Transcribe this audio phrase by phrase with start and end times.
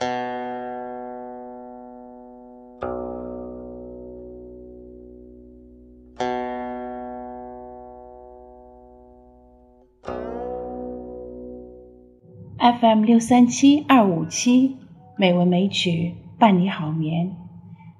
[0.00, 0.10] FM
[13.04, 14.76] 六三七二五七，
[15.16, 17.36] 美文美曲伴你好眠。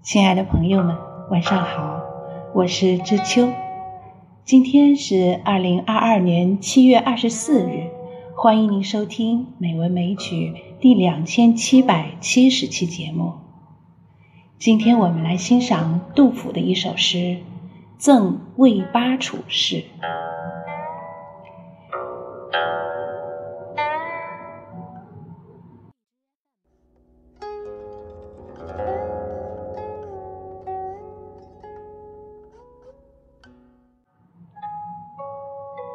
[0.02, 0.96] 亲爱的朋友们，
[1.32, 2.00] 晚上好，
[2.54, 3.48] 我是知秋。
[4.44, 7.90] 今天是二零二二年七月二十四日，
[8.40, 13.32] 欢迎您收听《美文美曲》第两千七百七十期节目。
[14.60, 17.16] 今天我们来欣赏杜甫的一首诗
[17.98, 19.78] 《赠魏八处士》。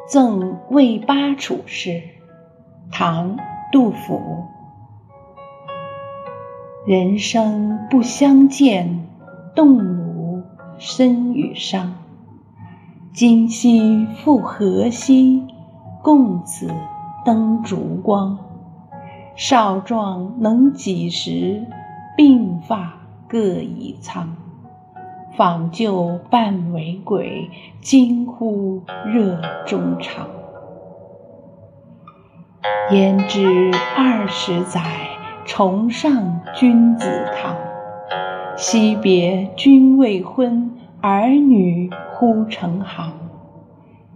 [0.06, 2.02] 赠魏八处士，
[2.90, 3.36] 唐·
[3.72, 4.20] 杜甫。
[6.86, 9.06] 人生不相见，
[9.54, 10.42] 动如
[10.78, 11.94] 参与商。
[13.12, 15.44] 今夕复何夕，
[16.02, 16.68] 共此
[17.24, 18.38] 灯烛光。
[19.34, 21.66] 少壮能几时，
[22.16, 24.36] 鬓发各已苍。
[25.36, 30.28] 访旧半为鬼，惊呼热衷肠。
[32.90, 34.80] 焉知二十载，
[35.44, 37.56] 重上君子堂。
[38.56, 40.70] 惜别君未婚，
[41.02, 43.12] 儿女忽成行。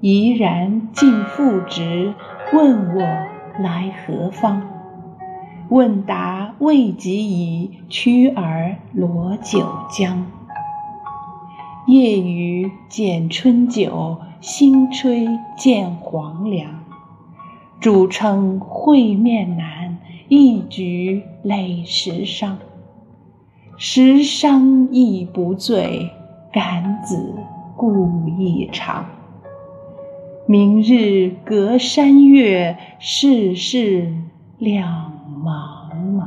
[0.01, 2.15] 怡然尽复职，
[2.55, 3.03] 问我
[3.63, 4.63] 来何方？
[5.69, 10.25] 问答未及已，驱儿罗九江。
[11.87, 16.88] 夜雨剪春酒，新吹见黄粱。
[17.81, 22.57] 主称会面难，一举累十觞。
[23.77, 26.11] 十觞亦不醉，
[26.53, 27.37] 感子
[27.77, 29.07] 故意长。
[30.47, 34.13] 明日隔山岳，世事
[34.59, 36.27] 两茫茫。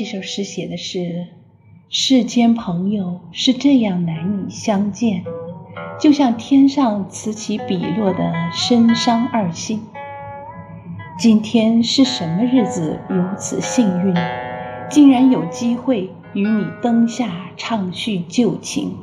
[0.00, 1.26] 这首诗写的是
[1.90, 5.24] 世间朋友是这样难以相见，
[6.00, 9.82] 就像天上此起彼落的参商二星。
[11.18, 12.98] 今天是什么日子？
[13.10, 14.14] 如此幸运，
[14.88, 18.96] 竟然有机会与你灯下畅叙旧情。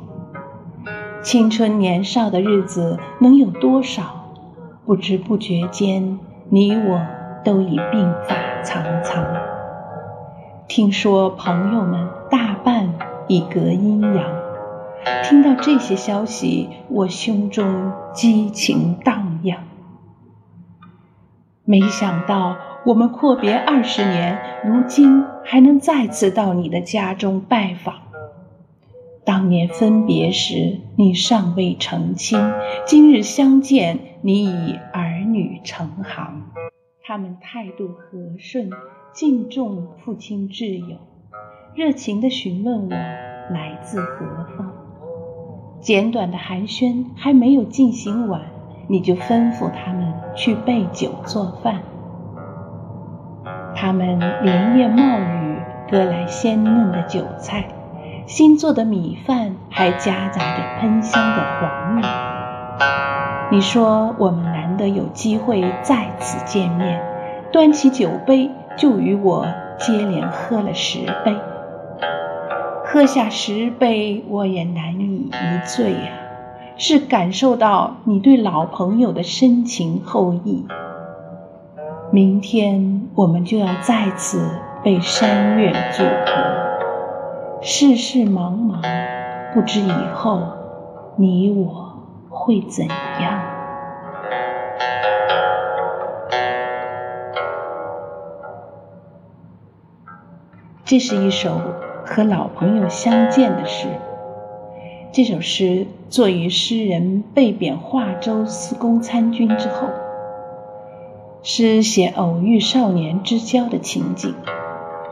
[1.22, 4.34] 青春年少的日子能有多少？
[4.84, 6.18] 不知不觉间，
[6.50, 7.00] 你我
[7.44, 9.24] 都已鬓发苍苍。
[10.78, 12.94] 听说朋友们大半
[13.26, 14.30] 已隔阴阳，
[15.24, 19.64] 听到这些消息，我胸中激情荡漾。
[21.64, 22.56] 没想到
[22.86, 27.96] 我们阔别二十年，如今还能再次到你的家中拜访。
[29.24, 32.52] 当年分别时，你尚未成亲；
[32.86, 36.52] 今日相见，你已儿女成行。
[37.02, 38.70] 他们态度和顺。
[39.12, 40.98] 敬重父亲挚友，
[41.74, 44.26] 热情地询问我来自何
[44.56, 44.72] 方。
[45.80, 48.42] 简短的寒暄还没有进行完，
[48.86, 51.80] 你就吩咐他们去备酒做饭。
[53.74, 55.58] 他们连夜冒雨
[55.90, 57.66] 割来鲜嫩的韭菜，
[58.26, 62.02] 新做的米饭还夹杂着喷香的黄米。
[63.50, 67.02] 你说我们难得有机会再次见面，
[67.50, 68.50] 端起酒杯。
[68.78, 69.44] 就与我
[69.76, 71.36] 接连喝了十杯，
[72.84, 76.12] 喝下十杯，我也难以一醉呀。
[76.76, 80.64] 是感受到你对老朋友的深情厚谊。
[82.12, 84.48] 明天我们就要再次
[84.84, 88.80] 被山岳阻隔，世事茫茫，
[89.52, 90.40] 不知以后
[91.16, 93.40] 你我会怎样。
[100.88, 101.60] 这是一首
[102.06, 103.88] 和老朋友相见的诗。
[105.12, 109.88] 这首诗作于诗人被贬华州司功参军之后，
[111.42, 114.34] 诗写偶遇少年之交的情景，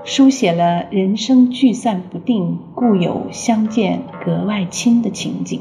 [0.03, 5.61] 书写了人生聚散不定、故友相见格外亲的情景，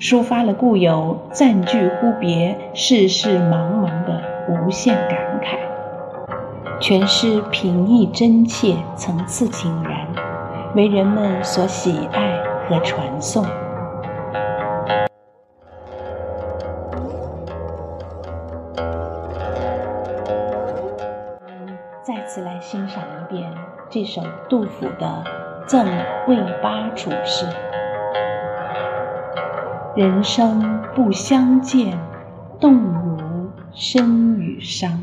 [0.00, 5.71] 抒发了故友暂居忽别、世事茫茫的无限感慨。
[6.80, 10.06] 全诗平易真切，层次井然，
[10.74, 12.36] 为人们所喜爱
[12.68, 13.44] 和传颂。
[22.02, 23.48] 再次来欣赏一遍
[23.88, 25.24] 这首杜甫的
[25.66, 25.86] 《赠
[26.26, 27.46] 卫八处士》：
[29.94, 31.96] 人生不相见，
[32.58, 34.98] 动如参与商。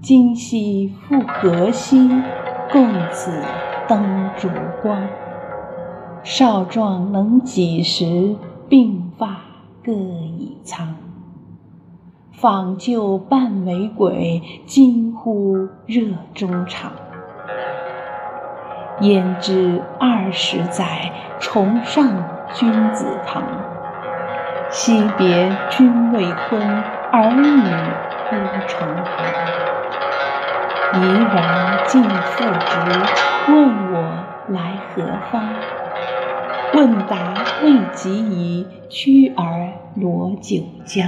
[0.00, 2.08] 今夕复何夕，
[2.70, 3.42] 共此
[3.88, 4.48] 灯烛
[4.80, 5.02] 光。
[6.22, 8.36] 少壮能几时，
[8.68, 9.40] 鬓发
[9.84, 10.94] 各已苍。
[12.30, 16.92] 访旧半为鬼，惊呼热衷肠。
[19.00, 21.10] 焉知二十载，
[21.40, 22.06] 重上
[22.54, 23.42] 君子堂。
[24.70, 26.60] 惜别君未婚，
[27.10, 27.42] 儿女
[28.28, 28.36] 哭
[28.68, 29.67] 成行。
[30.94, 35.44] 怡然尽复职，问我来何方？
[36.72, 41.06] 问答未及已，驱儿罗九江。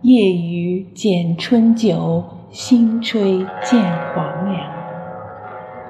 [0.00, 3.82] 夜雨剪春酒，新炊见
[4.14, 4.66] 黄粱。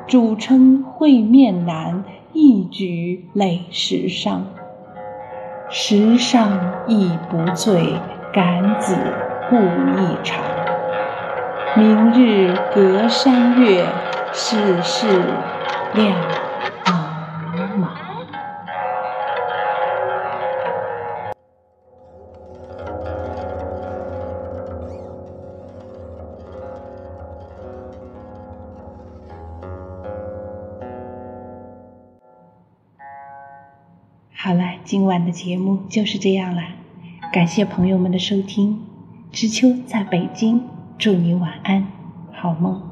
[0.08, 2.02] 主称会面难，
[2.32, 4.40] 一举累十觞。
[5.69, 6.49] 十觞
[6.88, 8.00] 亦不醉，
[8.32, 8.96] 感子
[9.49, 10.56] 故意长。
[11.78, 13.87] 明日隔山月，
[14.32, 15.06] 世事
[15.93, 16.19] 两
[16.87, 17.90] 茫茫。
[34.34, 36.62] 好了，今晚的节目就是这样了，
[37.31, 38.82] 感谢朋友们的收听。
[39.31, 40.62] 知秋在北京，
[40.98, 41.87] 祝你晚安，
[42.32, 42.82] 好梦。